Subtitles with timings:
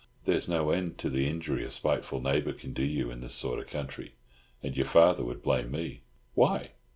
[0.25, 3.59] There's no end to the injury a spiteful neighbour can do you in this sort
[3.59, 4.15] of country.
[4.63, 6.01] And your father would blame me."
[6.33, 6.71] "Why?"